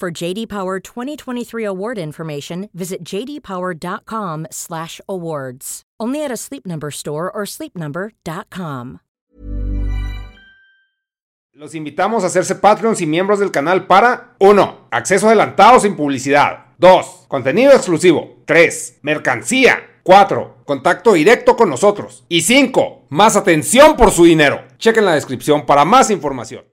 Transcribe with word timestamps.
For 0.00 0.10
JD 0.10 0.48
Power 0.48 0.80
2023 0.80 1.64
award 1.64 1.98
information, 1.98 2.68
visit 2.74 3.04
jdpower.com/awards. 3.04 5.82
Only 6.00 6.24
at 6.24 6.32
a 6.32 6.36
Sleep 6.36 6.66
Number 6.66 6.90
store 6.90 7.30
or 7.32 7.46
sleepnumber.com. 7.46 8.98
Los 11.52 11.76
invitamos 11.76 12.24
a 12.24 12.26
hacerse 12.26 12.56
Patreons 12.56 13.00
y 13.00 13.06
miembros 13.06 13.38
del 13.38 13.52
canal 13.52 13.86
para 13.86 14.34
1. 14.40 14.88
Acceso 14.90 15.28
adelantado 15.28 15.78
sin 15.78 15.94
publicidad. 15.94 16.64
2. 16.78 17.26
Contenido 17.28 17.70
exclusivo. 17.72 18.42
3. 18.44 18.98
Mercancía. 19.02 20.00
4. 20.02 20.64
Contacto 20.64 21.12
directo 21.12 21.54
con 21.56 21.70
nosotros. 21.70 22.24
Y 22.28 22.42
5. 22.42 23.06
Más 23.10 23.36
atención 23.36 23.96
por 23.96 24.10
su 24.10 24.24
dinero. 24.24 24.64
Chequen 24.78 25.04
la 25.04 25.14
descripción 25.14 25.64
para 25.64 25.84
más 25.84 26.10
información. 26.10 26.64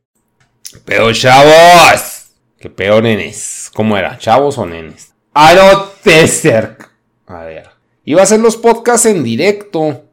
Pero 0.83 1.13
chavos. 1.13 2.20
¿Qué 2.61 2.69
peor 2.69 3.01
nenes? 3.01 3.71
¿Cómo 3.73 3.97
era? 3.97 4.19
¿Chavos 4.19 4.59
o 4.59 4.67
nenes? 4.67 5.15
Aroteserk. 5.33 6.91
A 7.25 7.43
ver. 7.45 7.71
Iba 8.05 8.19
a 8.21 8.23
hacer 8.23 8.39
los 8.39 8.55
podcasts 8.55 9.07
en 9.07 9.23
directo 9.23 10.03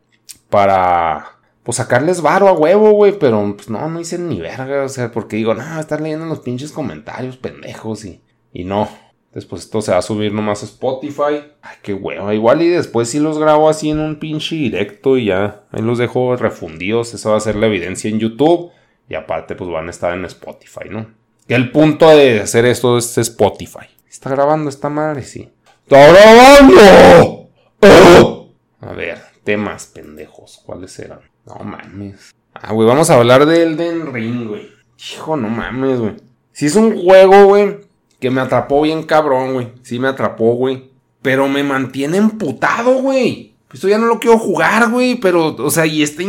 para 0.48 1.38
pues 1.62 1.76
sacarles 1.76 2.22
varo 2.22 2.48
a 2.48 2.53
huevo, 2.53 2.92
güey, 2.92 3.19
pero 3.19 3.54
pues 3.54 3.69
no, 3.69 3.86
no 3.91 4.00
hice 4.00 4.19
ni 4.19 4.41
verga, 4.41 4.82
o 4.82 4.88
sea, 4.88 5.12
porque 5.12 5.36
digo, 5.36 5.53
no, 5.53 5.78
estar 5.78 6.00
leyendo 6.00 6.25
los 6.25 6.41
pinches 6.41 6.72
comentarios 6.72 7.36
pendejos 7.36 8.06
y, 8.06 8.22
y 8.54 8.65
no. 8.65 8.88
Después 9.34 9.65
esto 9.65 9.82
se 9.82 9.92
va 9.92 9.98
a 9.98 10.03
subir 10.03 10.32
nomás 10.32 10.62
a 10.62 10.66
Spotify. 10.66 11.53
Ay, 11.60 11.76
qué 11.82 11.92
huevo. 11.92 12.32
Igual 12.32 12.62
y 12.62 12.69
después 12.69 13.10
sí 13.10 13.19
los 13.20 13.38
grabo 13.38 13.69
así 13.69 13.91
en 13.91 14.00
un 14.00 14.19
pinche 14.19 14.56
directo 14.56 15.19
y 15.19 15.26
ya. 15.26 15.65
Ahí 15.70 15.82
los 15.82 15.98
dejo 15.98 16.34
refundidos. 16.34 17.12
Eso 17.12 17.32
va 17.32 17.36
a 17.36 17.41
ser 17.41 17.56
la 17.56 17.66
evidencia 17.66 18.09
en 18.09 18.19
YouTube. 18.19 18.70
Y 19.06 19.16
aparte 19.16 19.54
pues 19.54 19.69
van 19.69 19.88
a 19.88 19.91
estar 19.91 20.15
en 20.15 20.25
Spotify, 20.25 20.88
¿no? 20.88 21.19
El 21.48 21.70
punto 21.70 22.06
de 22.10 22.41
hacer 22.41 22.66
esto 22.66 22.98
es 22.98 23.16
Spotify. 23.16 23.86
¿Está 24.06 24.28
grabando 24.28 24.69
esta 24.69 24.91
madre? 24.91 25.22
Sí. 25.22 25.48
¡Está 25.84 26.12
grabando! 26.12 27.48
¡Oh! 27.81 28.48
A 28.82 28.92
ver, 28.92 29.19
temas 29.44 29.86
pendejos. 29.86 30.60
¿Cuáles 30.66 30.98
eran? 30.98 31.20
No 31.47 31.54
mames. 31.64 32.34
Ah, 32.53 32.75
güey, 32.75 32.86
vamos 32.86 33.09
a 33.09 33.14
hablar 33.14 33.47
de 33.47 33.62
Elden 33.62 34.12
Ring, 34.12 34.47
güey. 34.47 34.69
Hijo, 34.98 35.38
no 35.38 35.48
mames, 35.48 35.98
güey. 35.98 36.16
Si 36.53 36.66
es 36.66 36.76
un 36.76 37.03
juego, 37.03 37.47
güey, 37.47 37.78
que 38.20 38.30
me 38.30 38.42
atrapó 38.42 38.82
bien 38.82 39.04
cabrón, 39.04 39.54
güey. 39.54 39.72
Sí 39.80 39.98
me 39.98 40.09
atrapó, 40.09 40.54
güey. 40.54 40.91
Pero 41.22 41.48
me 41.48 41.62
mantiene 41.62 42.19
emputado, 42.19 43.00
güey. 43.00 43.54
Esto 43.72 43.88
ya 43.88 43.97
no 43.97 44.06
lo 44.06 44.19
quiero 44.19 44.38
jugar, 44.38 44.91
güey. 44.91 45.15
Pero, 45.15 45.56
o 45.56 45.70
sea, 45.70 45.86
y 45.86 46.03
está, 46.03 46.22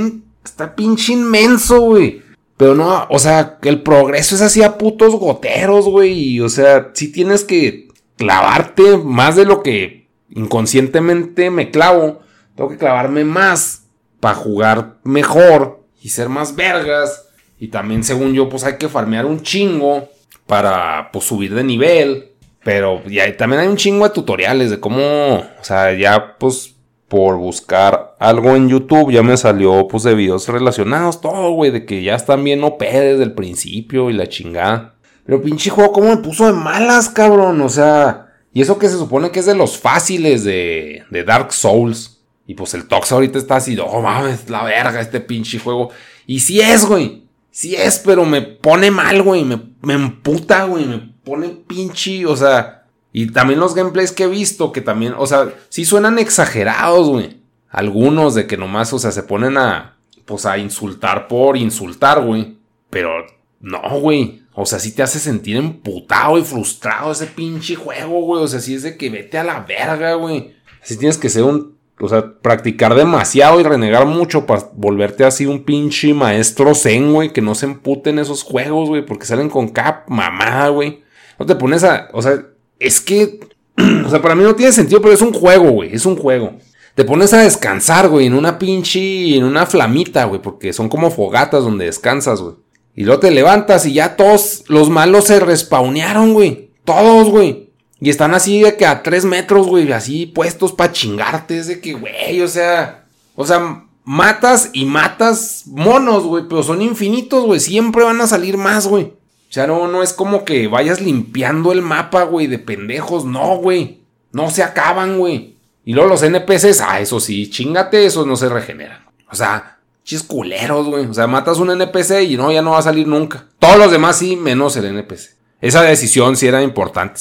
está 0.46 0.76
pinche 0.78 1.12
inmenso, 1.12 1.82
güey. 1.82 2.22
Pero 2.60 2.76
no, 2.76 3.08
o 3.10 3.20
sea, 3.20 3.58
el 3.62 3.84
progreso 3.84 4.36
es 4.36 4.42
así 4.42 4.64
a 4.64 4.78
putos 4.78 5.16
goteros, 5.16 5.86
güey. 5.86 6.42
O 6.42 6.50
sea, 6.50 6.92
sí 6.94 7.10
tienes 7.10 7.46
que 7.46 7.88
clavarte 8.18 8.98
más 8.98 9.38
de 9.38 9.46
lo 9.46 9.64
que 9.64 10.10
inconscientemente 10.30 11.52
me 11.52 11.72
clavo. 11.72 12.20
Tengo 12.58 12.70
que 12.70 12.78
clavarme 12.78 13.24
más 13.24 13.84
para 14.20 14.36
jugar 14.36 14.98
mejor 15.06 15.86
y 16.02 16.10
ser 16.10 16.28
más 16.28 16.58
vergas. 16.58 17.30
Y 17.60 17.70
también, 17.70 18.04
según 18.04 18.34
yo, 18.34 18.50
pues 18.50 18.66
hay 18.66 18.76
que 18.76 18.90
farmear 18.90 19.26
un 19.26 19.42
chingo 19.42 20.10
para 20.46 21.12
pues, 21.14 21.24
subir 21.24 21.56
de 21.56 21.64
nivel. 21.64 22.34
Pero 22.66 23.02
ya, 23.06 23.38
también 23.38 23.62
hay 23.62 23.70
un 23.70 23.78
chingo 23.78 24.06
de 24.06 24.14
tutoriales 24.14 24.70
de 24.70 24.82
cómo, 24.82 25.38
o 25.38 25.64
sea, 25.64 25.94
ya 25.94 26.36
pues 26.38 26.76
por 27.10 27.38
buscar 27.38 28.16
algo 28.20 28.56
en 28.56 28.70
YouTube 28.70 29.12
ya 29.12 29.24
me 29.24 29.36
salió 29.36 29.88
pues 29.88 30.04
de 30.04 30.16
videos 30.16 30.48
relacionados, 30.48 31.20
todo, 31.20 31.52
güey, 31.52 31.72
de 31.72 31.86
que 31.86 32.04
ya 32.04 32.16
están 32.16 32.44
bien 32.44 32.64
OP 32.64 32.80
desde 32.80 33.24
el 33.24 33.34
principio 33.34 34.10
y 34.10 34.14
la 34.14 34.30
chingada. 34.30 34.96
Pero 35.26 35.42
pinche 35.42 35.70
juego, 35.70 35.92
¿cómo 35.92 36.10
me 36.10 36.18
puso 36.18 36.46
de 36.46 36.54
malas, 36.54 37.10
cabrón? 37.10 37.62
O 37.62 37.70
sea, 37.70 38.28
y 38.54 38.62
eso 38.62 38.80
que 38.80 38.90
se 38.90 38.98
supone 38.98 39.32
que 39.32 39.40
es 39.40 39.46
de 39.46 39.56
los 39.56 39.78
fáciles 39.78 40.44
de, 40.44 41.04
de 41.10 41.24
Dark 41.24 41.52
Souls. 41.52 42.22
Y 42.48 42.56
pues 42.56 42.74
el 42.74 42.88
Tox 42.88 43.12
ahorita 43.12 43.38
está 43.38 43.58
así, 43.58 43.78
oh 43.80 44.02
mames, 44.02 44.50
la 44.50 44.64
verga 44.64 45.02
este 45.02 45.20
pinche 45.20 45.60
juego. 45.60 45.92
Y 46.26 46.40
sí 46.40 46.62
es, 46.62 46.86
güey. 46.86 47.28
Sí 47.52 47.76
es, 47.76 48.00
pero 48.00 48.26
me 48.26 48.42
pone 48.42 48.90
mal, 48.90 49.22
güey. 49.22 49.44
Me, 49.44 49.60
me 49.82 49.94
emputa, 49.94 50.66
güey. 50.66 50.86
Me 50.86 50.98
pone 51.24 51.50
pinche, 51.50 52.26
o 52.26 52.36
sea. 52.36 52.79
Y 53.12 53.32
también 53.32 53.60
los 53.60 53.76
gameplays 53.76 54.12
que 54.12 54.24
he 54.24 54.28
visto, 54.28 54.72
que 54.72 54.82
también, 54.82 55.14
o 55.18 55.26
sea, 55.26 55.54
sí 55.70 55.86
suenan 55.86 56.20
exagerados, 56.20 57.10
güey. 57.10 57.40
Algunos 57.70 58.36
de 58.36 58.48
que 58.48 58.58
nomás, 58.58 58.94
o 58.94 59.00
sea, 59.00 59.12
se 59.12 59.24
ponen 59.24 59.58
a, 59.58 59.98
pues 60.26 60.46
a 60.46 60.58
insultar 60.58 61.28
por 61.28 61.58
insultar, 61.58 62.24
güey. 62.24 62.58
Pero 62.90 63.12
no, 63.60 64.00
güey. 64.00 64.44
O 64.54 64.66
sea, 64.66 64.80
sí 64.80 64.94
te 64.94 65.04
hace 65.04 65.20
sentir 65.20 65.56
emputado 65.58 66.38
y 66.38 66.44
frustrado 66.44 67.12
ese 67.12 67.28
pinche 67.28 67.76
juego, 67.76 68.22
güey. 68.22 68.44
O 68.44 68.48
sea, 68.48 68.60
sí 68.60 68.76
es 68.76 68.84
de 68.84 68.98
que 68.98 69.10
vete 69.10 69.38
a 69.38 69.44
la 69.44 69.62
verga, 69.62 70.16
güey. 70.16 70.56
Así 70.82 70.98
tienes 70.98 71.18
que 71.18 71.30
ser 71.30 71.44
un 71.44 71.80
o 72.02 72.08
sea, 72.08 72.34
practicar 72.42 72.96
demasiado 72.96 73.60
y 73.60 73.64
renegar 73.64 74.06
mucho 74.06 74.46
para 74.46 74.70
volverte 74.74 75.26
así 75.26 75.46
un 75.46 75.64
pinche 75.64 76.14
maestro 76.14 76.74
zen, 76.74 77.14
güey, 77.14 77.34
que 77.34 77.42
no 77.42 77.56
se 77.56 77.66
emputen 77.66 78.20
esos 78.20 78.44
juegos, 78.44 78.88
güey, 78.88 79.06
porque 79.06 79.26
salen 79.26 79.50
con 79.50 79.70
cap 79.70 80.08
mamada, 80.08 80.70
güey. 80.70 81.04
No 81.38 81.46
te 81.46 81.56
pones 81.56 81.84
a, 81.84 82.10
o 82.14 82.22
sea, 82.22 82.46
es 82.80 83.02
que, 83.02 83.40
o 84.06 84.10
sea, 84.10 84.22
para 84.22 84.36
mí 84.36 84.44
no 84.44 84.56
tiene 84.56 84.72
sentido, 84.72 85.02
pero 85.02 85.14
es 85.14 85.22
un 85.22 85.34
juego, 85.34 85.72
güey, 85.72 85.94
es 85.94 86.06
un 86.06 86.16
juego. 86.16 86.54
Te 86.96 87.06
pones 87.06 87.34
a 87.34 87.40
descansar, 87.40 88.10
güey, 88.10 88.26
en 88.26 88.34
una 88.34 88.60
pinche, 88.60 89.38
en 89.38 89.44
una 89.44 89.66
flamita, 89.66 90.26
güey, 90.26 90.42
porque 90.42 90.74
son 90.74 90.90
como 90.90 91.12
fogatas 91.12 91.64
donde 91.64 91.86
descansas, 91.86 92.42
güey. 92.42 92.56
Y 92.96 93.04
luego 93.04 93.22
te 93.22 93.32
levantas 93.32 93.86
y 93.86 93.94
ya 93.94 94.18
todos 94.18 94.66
los 94.68 94.90
malos 94.90 95.26
se 95.26 95.40
respawnearon, 95.40 96.34
güey. 96.34 96.72
Todos, 96.84 97.30
güey. 97.30 97.70
Y 98.02 98.10
están 98.10 98.34
así 98.34 98.62
de 98.62 98.76
que 98.76 98.86
a 98.86 99.04
tres 99.04 99.26
metros, 99.26 99.68
güey, 99.68 99.92
así 99.94 100.26
puestos 100.26 100.74
para 100.74 100.92
chingarte. 100.92 101.58
Es 101.58 101.68
de 101.68 101.80
que, 101.80 101.94
güey, 101.94 102.42
o 102.42 102.48
sea. 102.48 103.06
O 103.36 103.46
sea, 103.46 103.86
matas 104.04 104.72
y 104.74 104.86
matas 104.86 105.64
monos, 105.68 106.24
güey, 106.24 106.46
pero 106.50 106.64
son 106.64 106.82
infinitos, 106.82 107.46
güey. 107.46 107.60
Siempre 107.60 108.04
van 108.04 108.20
a 108.20 108.28
salir 108.28 108.58
más, 108.58 108.88
güey. 108.88 109.14
O 109.50 109.52
sea, 109.52 109.66
no, 109.66 109.88
no 109.88 110.04
es 110.04 110.14
como 110.14 110.46
que 110.46 110.68
vayas 110.68 111.02
limpiando 111.02 111.72
el 111.72 111.82
mapa, 111.82 112.24
güey, 112.24 112.46
de 112.46 112.60
pendejos. 112.60 113.26
No, 113.26 113.56
güey. 113.58 114.02
No 114.32 114.52
se 114.52 114.62
acaban, 114.62 115.18
güey. 115.18 115.56
Y 115.86 115.94
luego 115.94 116.10
los 116.10 116.22
NPCs, 116.22 116.82
ah, 116.82 117.00
eso 117.00 117.20
sí, 117.20 117.50
chingate, 117.50 118.06
esos 118.06 118.28
no 118.28 118.36
se 118.36 118.48
regeneran. 118.48 119.04
O 119.32 119.36
sea, 119.36 119.80
chis 120.04 120.22
culeros, 120.22 120.86
güey. 120.86 121.06
O 121.08 121.14
sea, 121.14 121.26
matas 121.26 121.58
un 121.58 121.72
NPC 121.72 122.24
y 122.30 122.38
no, 122.38 122.52
ya 122.52 122.62
no 122.62 122.72
va 122.72 122.80
a 122.80 122.84
salir 122.84 123.08
nunca. 123.08 123.46
Todos 123.58 123.78
los 123.78 123.92
demás 123.92 124.18
sí, 124.18 124.36
menos 124.36 124.78
el 124.78 124.86
NPC. 124.86 125.36
Esa 125.62 125.82
decisión 125.82 126.38
sí 126.38 126.48
era 126.48 126.62
importante 126.62 127.20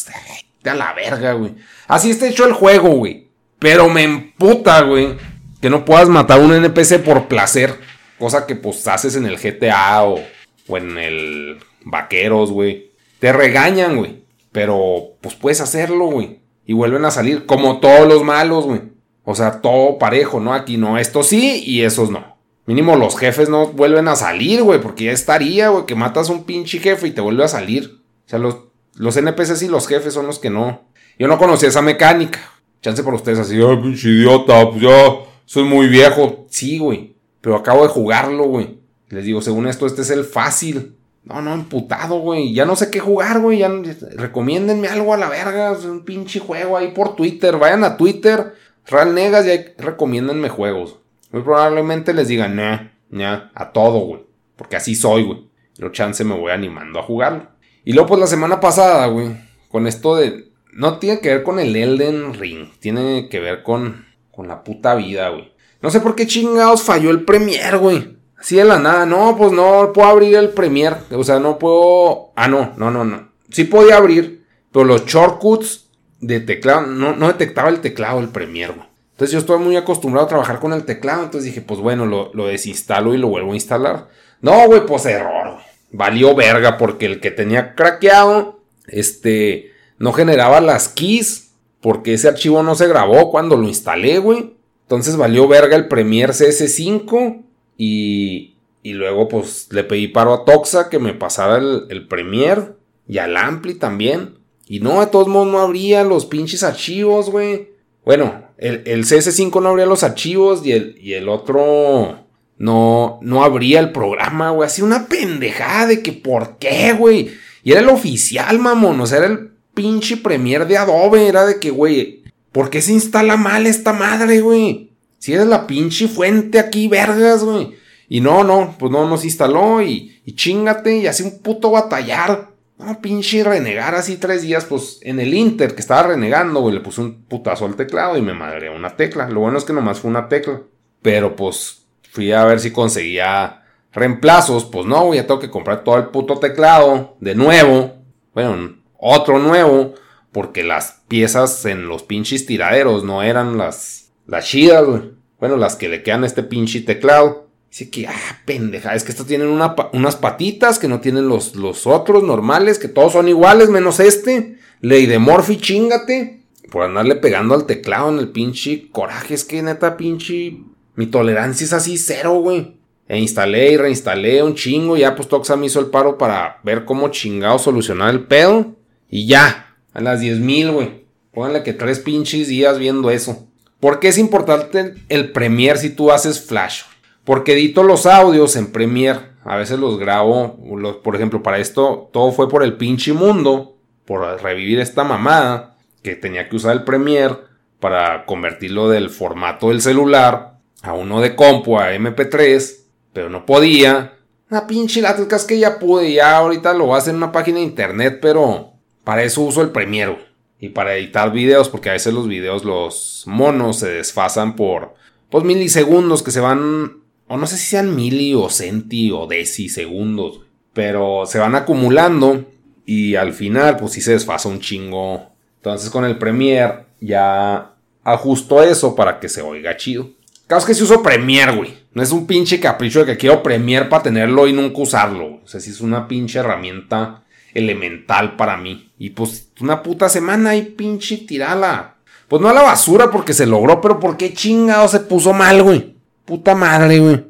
vete 0.59 0.71
a 0.71 0.75
la 0.75 0.93
verga, 0.93 1.33
güey. 1.33 1.55
Así 1.87 2.11
está 2.11 2.27
hecho 2.27 2.47
el 2.47 2.53
juego, 2.53 2.91
güey. 2.91 3.29
Pero 3.59 3.89
me 3.89 4.05
emputa, 4.05 4.83
güey, 4.83 5.17
que 5.61 5.71
no 5.71 5.85
puedas 5.85 6.09
matar 6.09 6.41
un 6.41 6.53
NPC 6.53 7.03
por 7.03 7.27
placer. 7.29 7.79
Cosa 8.19 8.47
que 8.47 8.57
pues 8.57 8.87
haces 8.87 9.17
en 9.17 9.27
el 9.27 9.39
GTA 9.39 10.03
o, 10.05 10.21
o 10.67 10.77
en 10.77 10.99
el 10.99 11.59
Vaqueros, 11.90 12.50
güey. 12.50 12.93
Te 13.19 13.32
regañan, 13.32 13.96
güey. 13.96 14.25
Pero 14.52 15.17
pues 15.20 15.35
puedes 15.35 15.61
hacerlo, 15.61 16.06
güey. 16.06 16.40
Y 16.64 16.75
vuelven 16.75 17.05
a 17.05 17.11
salir 17.11 17.46
como 17.46 17.81
todos 17.81 18.06
los 18.06 18.23
malos, 18.25 18.67
güey. 18.67 18.81
O 19.25 19.35
sea, 19.35 19.61
todo 19.61 19.99
parejo, 19.99 20.40
¿no? 20.40 20.55
Aquí 20.55 20.76
no, 20.76 20.99
estos 20.99 21.29
sí 21.29 21.62
y 21.64 21.82
esos 21.82 22.11
no. 22.11 22.38
Mínimo 22.67 22.96
los 22.96 23.19
jefes 23.19 23.49
no 23.49 23.69
vuelven 23.69 24.08
a 24.08 24.17
salir, 24.17 24.62
güey, 24.62 24.81
porque 24.81 25.05
ya 25.05 25.12
estaría, 25.12 25.70
güey, 25.70 25.87
que 25.87 25.94
matas 25.94 26.29
a 26.29 26.32
un 26.32 26.44
pinche 26.44 26.79
jefe 26.79 27.08
y 27.08 27.11
te 27.12 27.23
vuelve 27.23 27.44
a 27.44 27.49
salir. 27.49 28.02
O 28.26 28.29
sea, 28.29 28.38
los, 28.38 28.56
los 28.94 29.17
NPCs 29.17 29.62
y 29.62 29.69
los 29.69 29.88
jefes 29.88 30.12
son 30.12 30.26
los 30.26 30.38
que 30.38 30.50
no. 30.50 30.82
Yo 31.19 31.29
no 31.29 31.38
conocía 31.38 31.70
esa 31.70 31.82
mecánica. 31.82 32.40
Chance 32.82 33.02
por 33.02 33.14
ustedes 33.14 33.38
así, 33.38 33.56
ay, 33.56 33.76
pinche 33.82 34.08
idiota, 34.08 34.69
pues 34.70 34.82
ya 34.82 35.14
soy 35.46 35.64
muy 35.64 35.88
viejo. 35.88 36.46
Sí, 36.50 36.79
güey, 36.79 37.17
pero 37.40 37.56
acabo 37.56 37.82
de 37.82 37.88
jugarlo, 37.88 38.44
güey. 38.44 38.79
Les 39.08 39.25
digo, 39.25 39.40
según 39.40 39.67
esto, 39.67 39.87
este 39.87 40.02
es 40.02 40.11
el 40.11 40.25
fácil. 40.25 40.98
No, 41.29 41.43
no, 41.43 41.53
emputado, 41.53 42.21
güey. 42.21 42.55
Ya 42.55 42.65
no 42.65 42.75
sé 42.75 42.91
qué 42.91 43.01
jugar, 43.01 43.41
güey. 43.41 43.59
Ya 43.59 43.71
recomiéndenme 44.17 44.89
algo 44.89 45.13
a 45.13 45.19
la 45.19 45.29
verga. 45.29 45.73
Un 45.73 46.05
pinche 46.05 46.41
juego 46.41 46.77
ahí 46.79 46.93
por 46.93 47.17
Twitter. 47.17 47.59
Vayan 47.59 47.85
a 47.85 47.99
Twitter, 47.99 48.55
Real 48.87 49.15
Negas, 49.15 49.47
y 49.47 49.51
ahí 49.51 49.65
recomiéndenme 49.77 50.49
juegos. 50.49 50.97
Muy 51.31 51.43
probablemente 51.43 52.15
les 52.15 52.29
digan, 52.29 52.57
nah, 52.57 52.89
nah, 53.11 53.51
a 53.55 53.73
todo, 53.73 53.99
güey. 54.01 54.23
Porque 54.57 54.77
así 54.77 54.95
soy, 54.95 55.25
güey. 55.25 55.47
Pero 55.77 55.93
chance 55.93 56.25
me 56.25 56.35
voy 56.35 56.51
animando 56.51 56.99
a 56.99 57.03
jugarlo. 57.03 57.49
Y 57.85 57.93
luego, 57.93 58.09
pues 58.09 58.21
la 58.21 58.27
semana 58.27 58.59
pasada, 58.59 59.07
güey, 59.07 59.37
con 59.69 59.87
esto 59.87 60.17
de. 60.17 60.49
No 60.73 60.99
tiene 60.99 61.21
que 61.21 61.29
ver 61.29 61.43
con 61.43 61.59
el 61.59 61.77
Elden 61.77 62.35
Ring. 62.35 62.71
Tiene 62.81 63.29
que 63.29 63.39
ver 63.41 63.63
con. 63.63 64.07
Con 64.31 64.49
la 64.49 64.65
puta 64.65 64.95
vida, 64.95 65.29
güey. 65.29 65.53
No 65.83 65.91
sé 65.91 66.01
por 66.01 66.15
qué 66.15 66.27
chingados 66.27 66.83
falló 66.83 67.11
el 67.11 67.25
Premier, 67.25 67.77
güey. 67.77 68.18
Así 68.38 68.56
de 68.56 68.64
la 68.64 68.79
nada. 68.79 69.06
No, 69.06 69.37
pues 69.37 69.52
no 69.52 69.93
puedo 69.93 70.08
abrir 70.08 70.37
el 70.37 70.50
Premier. 70.50 70.96
O 71.11 71.25
sea, 71.25 71.38
no 71.38 71.58
puedo. 71.58 72.32
Ah, 72.37 72.49
no, 72.49 72.73
no, 72.76 72.90
no, 72.90 73.05
no. 73.05 73.29
Sí 73.50 73.64
podía 73.64 73.96
abrir. 73.96 74.46
Pero 74.73 74.85
los 74.85 75.06
shortcuts 75.06 75.88
de 76.20 76.40
teclado. 76.40 76.82
No, 76.82 77.17
no 77.17 77.29
detectaba 77.29 77.69
el 77.69 77.81
teclado 77.81 78.20
del 78.20 78.29
Premier, 78.29 78.73
güey. 78.73 78.87
Entonces 79.12 79.32
yo 79.32 79.40
estoy 79.40 79.58
muy 79.58 79.75
acostumbrado 79.76 80.26
a 80.26 80.29
trabajar 80.29 80.61
con 80.61 80.73
el 80.73 80.85
teclado. 80.85 81.25
Entonces 81.25 81.46
dije, 81.46 81.61
pues 81.61 81.81
bueno, 81.81 82.06
lo, 82.06 82.31
lo 82.35 82.46
desinstalo 82.46 83.14
y 83.14 83.19
lo 83.19 83.29
vuelvo 83.29 83.52
a 83.52 83.56
instalar. 83.56 84.08
No, 84.40 84.67
güey, 84.67 84.87
pues 84.87 85.06
error, 85.06 85.55
güey. 85.55 85.64
Valió 85.90 86.35
verga 86.35 86.76
porque 86.76 87.06
el 87.06 87.19
que 87.19 87.31
tenía 87.31 87.75
craqueado, 87.75 88.61
este, 88.87 89.73
no 89.99 90.12
generaba 90.12 90.61
las 90.61 90.88
keys. 90.88 91.46
Porque 91.81 92.14
ese 92.14 92.29
archivo 92.29 92.62
no 92.62 92.75
se 92.75 92.88
grabó 92.88 93.31
cuando 93.31 93.56
lo 93.56 93.67
instalé, 93.69 94.19
güey. 94.19 94.56
Entonces 94.82 95.17
valió 95.17 95.46
verga 95.46 95.76
el 95.76 95.88
Premiere 95.88 96.32
CS5. 96.32 97.44
Y, 97.79 98.57
y 98.83 98.93
luego 98.93 99.29
pues 99.29 99.69
le 99.71 99.85
pedí 99.85 100.09
paro 100.09 100.35
a 100.35 100.45
Toxa 100.45 100.91
que 100.91 100.99
me 100.99 101.15
pasara 101.15 101.57
el, 101.57 101.87
el 101.89 102.07
Premiere. 102.07 102.73
Y 103.09 103.17
al 103.17 103.39
Ampli 103.39 103.75
también. 103.75 104.35
Y 104.67 104.81
no, 104.81 105.01
de 105.01 105.07
todos 105.07 105.29
modos 105.29 105.49
no 105.49 105.61
abría 105.61 106.05
los 106.05 106.27
pinches 106.27 106.63
archivos, 106.63 107.31
güey. 107.31 107.71
Bueno, 108.05 108.43
el, 108.59 108.83
el, 108.85 109.05
CS5 109.05 109.63
no 109.63 109.71
abría 109.71 109.87
los 109.87 110.03
archivos 110.03 110.65
y 110.65 110.73
el, 110.73 110.99
y 111.01 111.15
el 111.15 111.29
otro 111.29 112.27
no, 112.59 113.19
no 113.23 113.45
abría 113.45 113.81
el 113.81 113.93
programa, 113.93 114.51
güey. 114.51 114.67
Así 114.67 114.83
una 114.83 115.07
pendejada 115.07 115.87
de 115.87 116.03
que 116.03 116.13
por 116.13 116.59
qué, 116.59 116.93
güey. 116.93 117.31
Y 117.63 117.73
era 117.73 117.81
el 117.81 117.89
oficial, 117.89 118.59
mamón. 118.59 119.01
O 119.01 119.07
sea, 119.07 119.19
era 119.19 119.27
el 119.29 119.53
pinche 119.73 120.19
premier 120.19 120.67
de 120.67 120.77
Adobe. 120.77 121.29
Era 121.29 121.47
de 121.47 121.61
que, 121.61 121.71
güey, 121.71 122.25
¿por 122.53 122.69
qué 122.69 122.83
se 122.83 122.93
instala 122.93 123.37
mal 123.37 123.67
esta 123.67 123.93
madre, 123.93 124.41
güey? 124.41 124.88
Si 125.19 125.35
eres 125.35 125.47
la 125.47 125.67
pinche 125.67 126.09
fuente 126.09 126.59
aquí, 126.59 126.88
vergas, 126.88 127.44
güey. 127.44 127.76
Y 128.09 128.20
no, 128.20 128.43
no, 128.43 128.75
pues 128.79 128.91
no 128.91 129.09
nos 129.09 129.25
instaló 129.25 129.82
y, 129.82 130.23
chingate 130.35 130.99
y 130.99 131.06
así 131.06 131.23
un 131.23 131.41
puto 131.41 131.70
batallar. 131.70 132.50
No, 132.79 133.00
pinche 133.00 133.43
renegar 133.43 133.94
así 133.94 134.17
tres 134.17 134.43
días, 134.43 134.65
pues 134.65 135.00
en 135.03 135.19
el 135.19 135.35
Inter 135.35 135.75
que 135.75 135.81
estaba 135.81 136.05
renegando, 136.05 136.61
güey, 136.61 136.75
le 136.75 136.81
puse 136.81 137.00
un 137.00 137.25
putazo 137.25 137.67
al 137.67 137.75
teclado 137.75 138.17
y 138.17 138.23
me 138.23 138.35
madreé 138.35 138.70
una 138.70 138.97
tecla. 138.97 139.29
Lo 139.29 139.41
bueno 139.41 139.59
es 139.59 139.65
que 139.65 139.73
nomás 139.73 139.99
fue 139.99 140.11
una 140.11 140.29
tecla. 140.29 140.62
Pero 141.03 141.37
pues 141.37 141.87
fui 142.11 142.32
a 142.32 142.44
ver 142.44 142.61
si 142.61 142.71
conseguía 142.71 143.64
reemplazos. 143.93 144.64
Pues 144.64 144.87
no, 144.87 145.06
güey, 145.06 145.21
ya 145.21 145.26
tengo 145.26 145.41
que 145.41 145.50
comprar 145.50 145.82
todo 145.82 145.97
el 145.97 146.06
puto 146.06 146.38
teclado 146.38 147.17
de 147.21 147.35
nuevo. 147.35 147.97
Bueno, 148.32 148.76
otro 148.97 149.38
nuevo. 149.38 149.94
Porque 150.31 150.62
las 150.62 151.03
piezas 151.09 151.64
en 151.64 151.88
los 151.88 152.03
pinches 152.03 152.47
tiraderos 152.47 153.03
no 153.03 153.23
eran 153.23 153.59
las, 153.59 154.08
las 154.29 154.47
chidas, 154.47 154.87
güey. 154.87 155.03
Bueno, 155.41 155.57
las 155.57 155.75
que 155.75 155.89
le 155.89 156.03
quedan 156.03 156.23
a 156.23 156.27
este 156.27 156.45
pinche 156.45 156.83
teclado. 156.83 157.49
Dice 157.71 157.91
que, 157.91 158.07
ah, 158.07 158.41
pendeja, 158.45 158.95
es 158.95 159.05
que 159.05 159.11
estos 159.11 159.27
tienen 159.27 159.49
una, 159.49 159.75
unas 159.93 160.17
patitas 160.17 160.79
que 160.79 160.89
no 160.89 161.01
tienen 161.01 161.29
los, 161.29 161.57
los 161.57 161.87
otros 161.87 162.23
normales, 162.23 162.79
que 162.79 162.89
todos 162.89 163.13
son 163.13 163.29
iguales, 163.29 163.69
menos 163.69 164.01
este. 164.01 164.59
Ley 164.81 165.07
de 165.07 165.19
Morphy, 165.19 165.57
chingate. 165.57 166.43
Por 166.71 166.85
andarle 166.85 167.17
pegando 167.17 167.55
al 167.55 167.67
teclado 167.67 168.11
en 168.11 168.19
el 168.19 168.29
pinche 168.29 168.91
coraje, 168.91 169.35
es 169.35 169.45
que 169.45 169.63
neta, 169.63 169.97
pinche. 169.97 170.59
Mi 170.95 171.07
tolerancia 171.07 171.65
es 171.65 171.73
así 171.73 171.97
cero, 171.97 172.35
güey. 172.41 172.79
E 173.07 173.19
instalé 173.19 173.73
y 173.73 173.77
reinstalé 173.79 174.43
un 174.43 174.55
chingo. 174.55 174.97
Y 174.97 175.01
ya 175.01 175.15
pues 175.15 175.29
Toxa 175.29 175.57
me 175.57 175.67
hizo 175.67 175.81
el 175.81 175.87
paro 175.87 176.19
para 176.19 176.61
ver 176.65 176.85
cómo 176.85 177.09
chingado 177.09 177.59
solucionar 177.59 178.11
el 178.11 178.27
pedo. 178.27 178.77
Y 179.09 179.27
ya, 179.27 179.77
a 179.95 180.01
las 180.01 180.21
10.000, 180.21 180.73
güey. 180.73 181.07
Pónganle 181.33 181.63
que 181.63 181.73
tres 181.73 182.01
pinches 182.01 182.49
días 182.49 182.79
viendo 182.79 183.11
eso. 183.11 183.49
¿Por 183.81 184.01
qué 184.01 184.09
es 184.09 184.19
importante 184.19 184.95
el 185.09 185.31
Premiere 185.31 185.79
si 185.79 185.91
tú 185.91 186.11
haces 186.11 186.45
Flash? 186.45 186.83
Porque 187.25 187.53
edito 187.53 187.85
los 187.85 188.07
audios 188.07 188.57
en 188.57 188.73
Premiere. 188.73 189.21
A 189.45 189.57
veces 189.57 189.79
los 189.79 189.99
grabo. 189.99 190.59
Por 191.05 191.15
ejemplo, 191.15 191.43
para 191.43 191.59
esto 191.59 192.11
todo 192.13 192.33
fue 192.33 192.49
por 192.49 192.65
el 192.65 192.77
pinche 192.77 193.13
mundo. 193.13 193.77
Por 194.05 194.43
revivir 194.43 194.81
esta 194.81 195.05
mamada. 195.05 195.77
Que 196.03 196.17
tenía 196.17 196.49
que 196.49 196.57
usar 196.57 196.73
el 196.73 196.83
Premiere. 196.83 197.37
Para 197.79 198.27
convertirlo 198.27 198.89
del 198.89 199.11
formato 199.11 199.69
del 199.69 199.81
celular. 199.81 200.59
A 200.83 200.95
uno 200.95 201.21
de 201.21 201.37
compu, 201.37 201.79
a 201.79 201.93
MP3. 201.93 202.79
Pero 203.13 203.31
no 203.31 203.47
podía. 203.47 204.15
Una 204.51 204.67
pinche 204.67 205.01
lata 205.01 205.37
es 205.37 205.45
que 205.45 205.59
ya 205.59 205.79
pude. 205.79 206.13
Ya 206.13 206.37
ahorita 206.37 206.75
lo 206.75 206.87
voy 206.87 207.01
en 207.07 207.17
una 207.17 207.31
página 207.31 207.59
de 207.59 207.65
internet. 207.65 208.19
Pero 208.21 208.73
para 209.05 209.23
eso 209.23 209.43
uso 209.43 209.63
el 209.63 209.71
Premiere. 209.71 210.28
Y 210.61 210.71
para 210.71 210.97
editar 210.97 211.33
videos. 211.33 211.69
Porque 211.69 211.91
a 211.91 211.95
veces 211.95 212.12
los 212.15 212.29
videos, 212.29 212.65
los 212.65 213.25
monos 213.27 213.79
se 213.79 213.88
desfasan 213.88 214.57
por... 214.57 214.95
Pues 215.31 215.45
milisegundos 215.45 216.23
que 216.23 216.31
se 216.31 216.41
van 216.41 216.99
o 217.29 217.37
no 217.37 217.47
sé 217.47 217.57
si 217.59 217.67
sean 217.67 217.95
mili 217.95 218.35
o 218.35 218.49
centi 218.49 219.11
o 219.12 219.27
deci 219.27 219.69
segundos, 219.69 220.41
pero 220.73 221.27
se 221.27 221.38
van 221.38 221.55
acumulando 221.55 222.47
y 222.87 223.15
al 223.15 223.35
final 223.35 223.77
pues 223.77 223.93
sí 223.93 224.00
se 224.00 224.12
desfasa 224.12 224.49
un 224.49 224.61
chingo. 224.61 225.31
Entonces 225.57 225.91
con 225.91 226.07
el 226.07 226.17
Premiere 226.17 226.87
ya 227.00 227.75
ajusto 228.03 228.62
eso 228.62 228.97
para 228.97 229.21
que 229.21 229.29
se 229.29 229.43
oiga 229.43 229.77
chido. 229.77 230.11
Claro 230.47 230.61
es 230.61 230.67
que 230.67 230.75
si 230.75 230.83
uso 230.83 231.03
Premiere, 231.03 231.55
güey. 231.55 231.77
No 231.93 232.03
es 232.03 232.12
un 232.12 232.27
pinche 232.27 232.61
capricho 232.61 233.00
de 233.00 233.07
que 233.07 233.19
quiero 233.19 233.43
Premiere 233.43 233.87
para 233.87 234.05
tenerlo 234.05 234.47
y 234.47 234.55
nunca 234.55 234.81
usarlo. 234.81 235.41
O 235.45 235.47
sea, 235.47 235.61
si 235.61 235.71
es 235.71 235.83
una 235.83 236.09
pinche 236.09 236.38
herramienta 236.38 237.25
elemental 237.55 238.37
para 238.37 238.57
mí. 238.57 238.90
Y 238.99 239.11
pues 239.11 239.50
una 239.61 239.83
puta 239.83 240.09
semana 240.09 240.57
y 240.57 240.62
pinche 240.62 241.19
tirala. 241.19 241.97
Pues 242.28 242.43
no 242.43 242.49
a 242.49 242.52
la 242.52 242.62
basura 242.62 243.11
porque 243.11 243.33
se 243.33 243.47
logró, 243.47 243.81
pero 243.81 243.99
¿por 243.99 244.17
qué 244.17 244.35
chingado 244.35 244.87
se 244.88 245.00
puso 245.00 245.33
mal, 245.33 245.62
güey? 245.62 245.95
Puta 246.25 246.55
madre, 246.55 246.99
güey. 246.99 247.25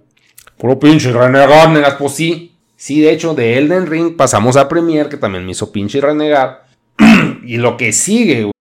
Puro 0.57 0.79
pinche 0.79 1.13
renegar, 1.13 1.71
negas. 1.71 1.95
Pues 1.95 2.15
sí. 2.15 2.57
Sí, 2.77 3.01
de 3.01 3.13
hecho, 3.13 3.35
de 3.35 3.59
Elden 3.59 3.87
Ring 3.87 4.17
pasamos 4.17 4.57
a 4.57 4.69
Premiere, 4.69 5.09
que 5.09 5.17
también 5.17 5.45
me 5.45 5.53
hizo 5.53 5.73
pinche 5.73 6.01
renegar. 6.01 6.67
y 7.45 7.57
lo 7.57 7.77
que 7.77 7.93
sigue, 7.93 8.43
güey. 8.43 8.53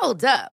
Hold 0.00 0.24
up. 0.24 0.57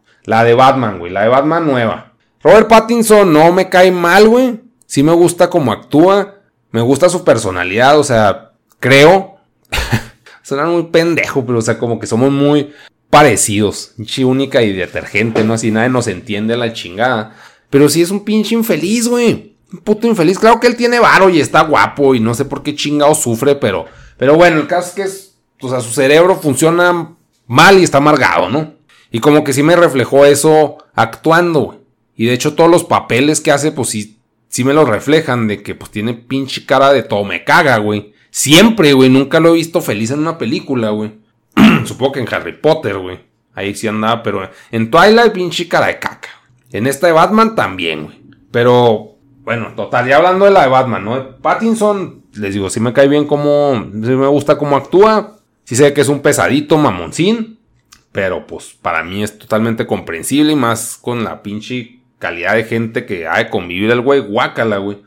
La 0.25 0.43
de 0.43 0.53
Batman, 0.53 0.99
güey. 0.99 1.11
La 1.11 1.23
de 1.23 1.29
Batman 1.29 1.65
nueva. 1.65 2.13
Robert 2.43 2.67
Pattinson 2.67 3.31
no 3.31 3.51
me 3.51 3.69
cae 3.69 3.91
mal, 3.91 4.27
güey. 4.27 4.59
Sí 4.85 5.03
me 5.03 5.13
gusta 5.13 5.49
cómo 5.49 5.71
actúa. 5.71 6.39
Me 6.71 6.81
gusta 6.81 7.09
su 7.09 7.23
personalidad. 7.23 7.99
O 7.99 8.03
sea, 8.03 8.51
creo. 8.79 9.37
Suena 10.43 10.65
muy 10.65 10.83
pendejo, 10.83 11.45
pero 11.45 11.59
o 11.59 11.61
sea, 11.61 11.77
como 11.77 11.99
que 11.99 12.07
somos 12.07 12.31
muy 12.31 12.73
parecidos. 13.09 13.93
Pinche 13.97 14.25
única 14.25 14.61
y 14.61 14.73
detergente, 14.73 15.43
¿no? 15.43 15.53
Así 15.53 15.71
nadie 15.71 15.89
nos 15.89 16.07
entiende 16.07 16.57
la 16.57 16.73
chingada. 16.73 17.35
Pero 17.69 17.89
sí 17.89 18.01
es 18.01 18.11
un 18.11 18.25
pinche 18.25 18.55
infeliz, 18.55 19.07
güey. 19.07 19.55
Un 19.71 19.79
puto 19.79 20.07
infeliz. 20.07 20.39
Claro 20.39 20.59
que 20.59 20.67
él 20.67 20.75
tiene 20.75 20.99
varo 20.99 21.29
y 21.29 21.39
está 21.39 21.61
guapo 21.61 22.15
y 22.15 22.19
no 22.19 22.33
sé 22.33 22.45
por 22.45 22.63
qué 22.63 22.75
chingado 22.75 23.15
sufre, 23.15 23.55
pero... 23.55 23.85
Pero 24.17 24.35
bueno, 24.35 24.59
el 24.59 24.67
caso 24.67 24.89
es 24.89 24.93
que 24.93 25.01
es, 25.01 25.35
o 25.61 25.69
sea, 25.69 25.79
su 25.79 25.89
cerebro 25.89 26.35
funciona 26.35 27.15
mal 27.47 27.79
y 27.79 27.83
está 27.83 27.97
amargado, 27.97 28.49
¿no? 28.49 28.75
Y 29.11 29.19
como 29.19 29.43
que 29.43 29.53
sí 29.53 29.61
me 29.61 29.75
reflejó 29.75 30.25
eso 30.25 30.77
actuando. 30.95 31.81
Y 32.15 32.25
de 32.25 32.33
hecho 32.33 32.53
todos 32.53 32.69
los 32.69 32.83
papeles 32.83 33.41
que 33.41 33.51
hace, 33.51 33.71
pues 33.71 33.89
sí, 33.89 34.19
sí 34.47 34.63
me 34.63 34.73
lo 34.73 34.85
reflejan 34.85 35.47
de 35.47 35.61
que 35.61 35.75
pues 35.75 35.91
tiene 35.91 36.13
pinche 36.13 36.65
cara 36.65 36.93
de 36.93 37.03
todo 37.03 37.23
me 37.23 37.43
caga, 37.43 37.77
güey. 37.77 38.13
Siempre, 38.29 38.93
güey, 38.93 39.09
nunca 39.09 39.39
lo 39.39 39.49
he 39.49 39.57
visto 39.57 39.81
feliz 39.81 40.11
en 40.11 40.19
una 40.19 40.37
película, 40.37 40.91
güey. 40.91 41.11
Supongo 41.85 42.13
que 42.13 42.19
en 42.21 42.33
Harry 42.33 42.53
Potter, 42.53 42.97
güey. 42.97 43.19
Ahí 43.53 43.75
sí 43.75 43.87
andaba, 43.87 44.23
pero 44.23 44.49
en 44.71 44.89
Twilight 44.89 45.33
pinche 45.33 45.67
cara 45.67 45.87
de 45.87 45.99
caca. 45.99 46.29
En 46.71 46.87
esta 46.87 47.07
de 47.07 47.13
Batman 47.13 47.55
también, 47.55 48.05
güey. 48.05 48.21
Pero, 48.51 49.17
bueno, 49.43 49.73
total, 49.75 50.07
ya 50.07 50.17
hablando 50.17 50.45
de 50.45 50.51
la 50.51 50.63
de 50.63 50.69
Batman, 50.69 51.03
¿no? 51.03 51.37
Pattinson, 51.37 52.23
les 52.33 52.53
digo, 52.53 52.69
sí 52.69 52.79
me 52.79 52.93
cae 52.93 53.09
bien 53.09 53.25
como, 53.25 53.85
sí 53.91 54.11
me 54.11 54.27
gusta 54.27 54.57
cómo 54.57 54.77
actúa. 54.77 55.37
Sí 55.65 55.75
sé 55.75 55.93
que 55.93 56.01
es 56.01 56.09
un 56.09 56.21
pesadito, 56.21 56.77
mamoncín. 56.77 57.59
Pero 58.11 58.45
pues 58.45 58.77
para 58.81 59.03
mí 59.03 59.23
es 59.23 59.37
totalmente 59.37 59.87
comprensible 59.87 60.51
y 60.51 60.55
más 60.55 60.97
con 61.01 61.23
la 61.23 61.41
pinche 61.41 62.01
calidad 62.19 62.55
de 62.55 62.65
gente 62.65 63.05
que 63.05 63.27
ha 63.27 63.37
de 63.37 63.49
convivir 63.49 63.89
el 63.91 64.01
güey, 64.01 64.19
guácala, 64.19 64.77
güey. 64.77 65.01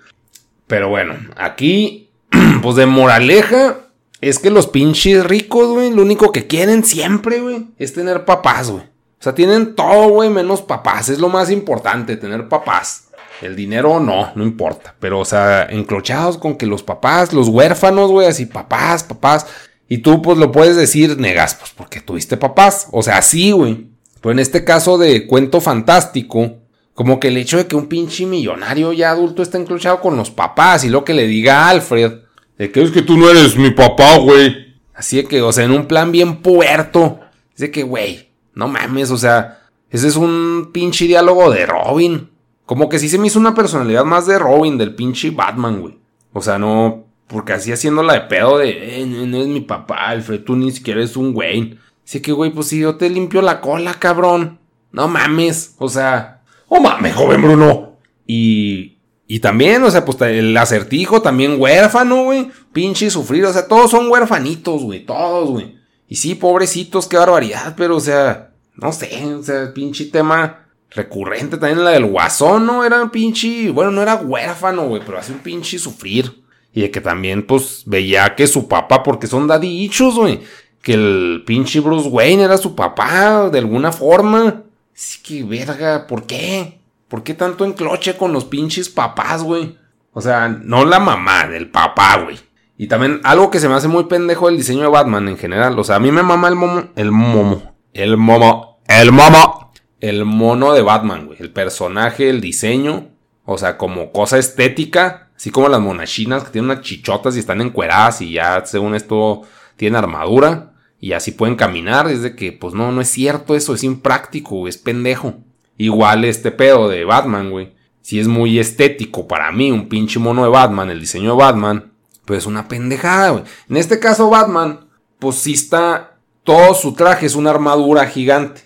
Pero 0.66 0.88
bueno, 0.88 1.14
aquí, 1.36 2.10
pues 2.62 2.76
de 2.76 2.86
moraleja, 2.86 3.78
es 4.20 4.38
que 4.38 4.50
los 4.50 4.66
pinches 4.66 5.24
ricos, 5.24 5.68
güey, 5.68 5.90
lo 5.90 6.02
único 6.02 6.32
que 6.32 6.46
quieren 6.46 6.84
siempre, 6.84 7.40
güey, 7.40 7.66
es 7.78 7.92
tener 7.92 8.24
papás, 8.24 8.70
güey. 8.70 8.82
O 8.82 9.22
sea, 9.24 9.34
tienen 9.34 9.74
todo, 9.74 10.08
güey, 10.08 10.28
menos 10.28 10.60
papás. 10.60 11.08
Es 11.08 11.18
lo 11.18 11.28
más 11.28 11.50
importante, 11.50 12.16
tener 12.16 12.48
papás. 12.48 13.08
El 13.40 13.56
dinero 13.56 14.00
no, 14.00 14.32
no 14.34 14.42
importa. 14.42 14.94
Pero, 14.98 15.20
o 15.20 15.24
sea, 15.24 15.64
encrochados 15.64 16.38
con 16.38 16.56
que 16.56 16.66
los 16.66 16.82
papás, 16.82 17.32
los 17.32 17.48
huérfanos, 17.48 18.10
güey, 18.10 18.26
así, 18.26 18.46
papás, 18.46 19.02
papás. 19.02 19.46
Y 19.88 19.98
tú, 19.98 20.22
pues 20.22 20.38
lo 20.38 20.50
puedes 20.50 20.76
decir, 20.76 21.18
negas, 21.18 21.54
pues 21.54 21.72
porque 21.76 22.00
tuviste 22.00 22.36
papás. 22.36 22.88
O 22.92 23.02
sea, 23.02 23.20
sí, 23.22 23.52
güey. 23.52 23.88
Pero 24.20 24.32
en 24.32 24.38
este 24.38 24.64
caso 24.64 24.96
de 24.96 25.26
cuento 25.26 25.60
fantástico, 25.60 26.56
como 26.94 27.20
que 27.20 27.28
el 27.28 27.36
hecho 27.36 27.58
de 27.58 27.66
que 27.66 27.76
un 27.76 27.86
pinche 27.86 28.24
millonario 28.24 28.92
ya 28.92 29.10
adulto 29.10 29.42
está 29.42 29.58
encrochado 29.58 30.00
con 30.00 30.16
los 30.16 30.30
papás 30.30 30.84
y 30.84 30.88
lo 30.88 31.04
que 31.04 31.12
le 31.12 31.26
diga 31.26 31.64
a 31.64 31.70
Alfred, 31.70 32.20
de 32.56 32.70
que 32.70 32.82
es 32.82 32.90
que 32.90 33.02
tú 33.02 33.16
no 33.16 33.28
eres 33.28 33.56
mi 33.56 33.70
papá, 33.72 34.16
güey. 34.18 34.76
Así 34.94 35.16
de 35.16 35.24
que, 35.24 35.42
o 35.42 35.52
sea, 35.52 35.64
en 35.64 35.72
un 35.72 35.86
plan 35.86 36.12
bien 36.12 36.36
puerto. 36.36 37.20
Dice 37.54 37.70
que, 37.70 37.82
güey, 37.82 38.30
no 38.54 38.68
mames, 38.68 39.10
o 39.10 39.18
sea, 39.18 39.60
ese 39.90 40.08
es 40.08 40.16
un 40.16 40.70
pinche 40.72 41.06
diálogo 41.06 41.50
de 41.50 41.66
Robin. 41.66 42.30
Como 42.64 42.88
que 42.88 42.98
sí 42.98 43.08
se 43.08 43.18
me 43.18 43.26
hizo 43.26 43.38
una 43.38 43.54
personalidad 43.54 44.04
más 44.04 44.26
de 44.26 44.38
Robin, 44.38 44.78
del 44.78 44.94
pinche 44.94 45.30
Batman, 45.30 45.80
güey. 45.80 45.98
O 46.32 46.40
sea, 46.40 46.58
no, 46.58 47.04
porque 47.34 47.52
así 47.52 47.72
haciéndola 47.72 48.12
de 48.12 48.20
pedo 48.20 48.58
de, 48.58 49.00
eh, 49.00 49.04
no, 49.04 49.38
es 49.38 49.48
mi 49.48 49.60
papá, 49.60 50.06
Alfred, 50.06 50.44
tú 50.44 50.54
ni 50.54 50.70
siquiera 50.70 51.00
eres 51.00 51.16
un 51.16 51.32
güey. 51.32 51.76
Así 52.06 52.22
que, 52.22 52.30
güey, 52.30 52.52
pues 52.52 52.68
si 52.68 52.78
yo 52.78 52.94
te 52.94 53.10
limpio 53.10 53.42
la 53.42 53.60
cola, 53.60 53.94
cabrón. 53.94 54.60
No 54.92 55.08
mames, 55.08 55.74
o 55.78 55.88
sea, 55.88 56.42
oh 56.68 56.78
mames, 56.78 57.12
joven 57.12 57.42
Bruno. 57.42 57.96
Y, 58.24 58.98
y 59.26 59.40
también, 59.40 59.82
o 59.82 59.90
sea, 59.90 60.04
pues 60.04 60.20
el 60.20 60.56
acertijo 60.56 61.22
también 61.22 61.60
huérfano, 61.60 62.22
güey. 62.22 62.52
Pinche 62.72 63.10
sufrir, 63.10 63.44
o 63.46 63.52
sea, 63.52 63.66
todos 63.66 63.90
son 63.90 64.08
huérfanitos, 64.08 64.84
güey, 64.84 65.04
todos, 65.04 65.50
güey. 65.50 65.76
Y 66.08 66.14
sí, 66.14 66.36
pobrecitos, 66.36 67.08
qué 67.08 67.16
barbaridad, 67.16 67.74
pero, 67.76 67.96
o 67.96 68.00
sea, 68.00 68.52
no 68.76 68.92
sé, 68.92 69.34
o 69.34 69.42
sea, 69.42 69.74
pinche 69.74 70.04
tema 70.04 70.68
recurrente 70.90 71.56
también 71.56 71.84
la 71.84 71.90
del 71.90 72.06
guasón, 72.06 72.64
¿no? 72.64 72.84
Era 72.84 73.02
un 73.02 73.10
pinche, 73.10 73.70
bueno, 73.70 73.90
no 73.90 74.02
era 74.02 74.14
huérfano, 74.14 74.86
güey, 74.86 75.02
pero 75.04 75.18
hace 75.18 75.32
un 75.32 75.40
pinche 75.40 75.80
sufrir. 75.80 76.43
Y 76.74 76.82
de 76.82 76.90
que 76.90 77.00
también, 77.00 77.46
pues, 77.46 77.84
veía 77.86 78.34
que 78.34 78.48
su 78.48 78.66
papá, 78.66 79.04
porque 79.04 79.28
son 79.28 79.46
daddy 79.46 79.88
güey. 80.16 80.40
Que 80.82 80.94
el 80.94 81.44
pinche 81.46 81.80
Bruce 81.80 82.08
Wayne 82.08 82.42
era 82.42 82.58
su 82.58 82.74
papá, 82.74 83.48
de 83.48 83.60
alguna 83.60 83.92
forma. 83.92 84.64
Así 84.94 85.22
que, 85.22 85.44
verga, 85.44 86.06
¿por 86.08 86.24
qué? 86.24 86.80
¿Por 87.08 87.22
qué 87.22 87.32
tanto 87.34 87.64
encloche 87.64 88.16
con 88.16 88.32
los 88.32 88.44
pinches 88.44 88.88
papás, 88.88 89.44
güey? 89.44 89.78
O 90.12 90.20
sea, 90.20 90.48
no 90.48 90.84
la 90.84 90.98
mamá, 90.98 91.46
del 91.46 91.70
papá, 91.70 92.18
güey. 92.24 92.38
Y 92.76 92.88
también 92.88 93.20
algo 93.22 93.50
que 93.52 93.60
se 93.60 93.68
me 93.68 93.74
hace 93.74 93.86
muy 93.86 94.04
pendejo 94.04 94.48
el 94.48 94.56
diseño 94.56 94.82
de 94.82 94.88
Batman 94.88 95.28
en 95.28 95.38
general. 95.38 95.78
O 95.78 95.84
sea, 95.84 95.96
a 95.96 96.00
mí 96.00 96.10
me 96.10 96.24
mama 96.24 96.48
el 96.48 96.56
momo. 96.56 96.84
El 96.96 97.12
momo. 97.12 97.74
El 97.92 98.16
momo. 98.16 98.80
El 98.88 99.12
momo. 99.12 99.72
El 100.00 100.24
mono 100.24 100.72
de 100.72 100.82
Batman, 100.82 101.26
güey. 101.26 101.38
El 101.40 101.50
personaje, 101.50 102.28
el 102.28 102.40
diseño. 102.40 103.10
O 103.44 103.58
sea, 103.58 103.78
como 103.78 104.10
cosa 104.10 104.38
estética 104.38 105.23
Así 105.36 105.50
como 105.50 105.68
las 105.68 105.80
monachinas 105.80 106.44
que 106.44 106.50
tienen 106.50 106.70
unas 106.70 106.84
chichotas 106.84 107.36
y 107.36 107.40
están 107.40 107.60
encueradas 107.60 108.20
y 108.20 108.32
ya 108.32 108.64
según 108.64 108.94
esto 108.94 109.42
tienen 109.76 109.96
armadura 109.96 110.72
y 111.00 111.12
así 111.12 111.32
pueden 111.32 111.56
caminar. 111.56 112.08
Es 112.08 112.22
de 112.22 112.34
que, 112.34 112.52
pues 112.52 112.74
no, 112.74 112.90
no 112.92 113.00
es 113.00 113.10
cierto 113.10 113.54
eso, 113.54 113.74
es 113.74 113.84
impráctico, 113.84 114.66
es 114.68 114.78
pendejo. 114.78 115.34
Igual 115.76 116.24
este 116.24 116.50
pedo 116.50 116.88
de 116.88 117.04
Batman, 117.04 117.50
güey. 117.50 117.74
Si 118.00 118.20
es 118.20 118.28
muy 118.28 118.58
estético 118.58 119.26
para 119.26 119.50
mí, 119.50 119.70
un 119.70 119.88
pinche 119.88 120.18
mono 120.18 120.44
de 120.44 120.50
Batman, 120.50 120.90
el 120.90 121.00
diseño 121.00 121.30
de 121.32 121.42
Batman, 121.42 121.92
pues 122.24 122.38
es 122.38 122.46
una 122.46 122.68
pendejada, 122.68 123.30
güey. 123.30 123.44
En 123.68 123.76
este 123.76 123.98
caso, 123.98 124.30
Batman, 124.30 124.88
pues 125.18 125.36
sí 125.36 125.54
está. 125.54 126.16
Todo 126.42 126.74
su 126.74 126.94
traje 126.94 127.26
es 127.26 127.34
una 127.34 127.50
armadura 127.50 128.06
gigante. 128.06 128.62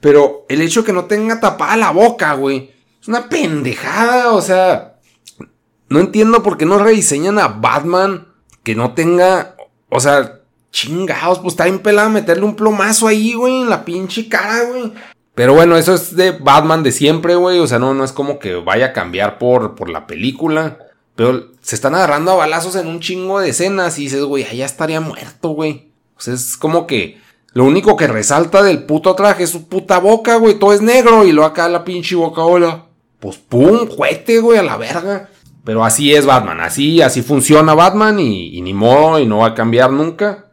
Pero 0.00 0.44
el 0.48 0.60
hecho 0.60 0.80
de 0.80 0.86
que 0.86 0.92
no 0.92 1.04
tenga 1.04 1.38
tapada 1.38 1.76
la 1.76 1.92
boca, 1.92 2.34
güey, 2.34 2.72
es 3.00 3.08
una 3.08 3.28
pendejada, 3.28 4.32
o 4.32 4.42
sea. 4.42 4.91
No 5.92 6.00
entiendo 6.00 6.42
por 6.42 6.56
qué 6.56 6.64
no 6.64 6.78
rediseñan 6.78 7.38
a 7.38 7.48
Batman 7.48 8.28
que 8.62 8.74
no 8.74 8.94
tenga. 8.94 9.56
O 9.90 10.00
sea, 10.00 10.40
chingados, 10.70 11.40
pues 11.40 11.52
está 11.52 11.64
bien 11.64 11.80
pelado 11.80 12.08
meterle 12.08 12.44
un 12.44 12.56
plomazo 12.56 13.06
ahí, 13.06 13.34
güey, 13.34 13.60
en 13.60 13.68
la 13.68 13.84
pinche 13.84 14.26
cara, 14.26 14.64
güey. 14.64 14.94
Pero 15.34 15.52
bueno, 15.52 15.76
eso 15.76 15.94
es 15.94 16.16
de 16.16 16.30
Batman 16.30 16.82
de 16.82 16.92
siempre, 16.92 17.34
güey. 17.34 17.58
O 17.58 17.66
sea, 17.66 17.78
no, 17.78 17.92
no 17.92 18.04
es 18.04 18.12
como 18.12 18.38
que 18.38 18.54
vaya 18.54 18.86
a 18.86 18.92
cambiar 18.94 19.36
por, 19.36 19.74
por 19.74 19.90
la 19.90 20.06
película. 20.06 20.78
Pero 21.14 21.50
se 21.60 21.74
están 21.74 21.94
agarrando 21.94 22.32
a 22.32 22.36
balazos 22.36 22.74
en 22.76 22.86
un 22.86 23.00
chingo 23.00 23.40
de 23.40 23.50
escenas 23.50 23.98
y 23.98 24.04
dices, 24.04 24.24
güey, 24.24 24.44
allá 24.44 24.64
estaría 24.64 25.02
muerto, 25.02 25.50
güey. 25.50 25.92
O 26.16 26.20
sea, 26.22 26.32
es 26.32 26.56
como 26.56 26.86
que 26.86 27.20
lo 27.52 27.64
único 27.64 27.98
que 27.98 28.06
resalta 28.06 28.62
del 28.62 28.84
puto 28.84 29.14
traje 29.14 29.42
es 29.42 29.50
su 29.50 29.68
puta 29.68 29.98
boca, 29.98 30.36
güey. 30.36 30.58
Todo 30.58 30.72
es 30.72 30.80
negro 30.80 31.26
y 31.26 31.32
lo 31.32 31.44
acá 31.44 31.68
la 31.68 31.84
pinche 31.84 32.14
boca, 32.14 32.42
hola. 32.42 32.86
Pues 33.20 33.36
pum, 33.36 33.88
juete, 33.88 34.40
güey, 34.40 34.58
a 34.58 34.62
la 34.62 34.78
verga. 34.78 35.28
Pero 35.64 35.84
así 35.84 36.12
es 36.12 36.26
Batman, 36.26 36.60
así, 36.60 37.02
así 37.02 37.22
funciona 37.22 37.74
Batman 37.74 38.18
y, 38.18 38.60
ni 38.60 38.74
modo 38.74 39.18
y 39.20 39.26
no 39.26 39.38
va 39.38 39.48
a 39.48 39.54
cambiar 39.54 39.92
nunca. 39.92 40.46